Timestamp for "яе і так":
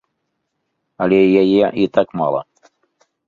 1.41-2.07